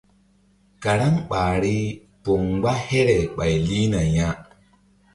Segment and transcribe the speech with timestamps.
[0.83, 1.77] Karaŋ ɓahri
[2.23, 4.27] poŋ mgba here ɓay lihna ya.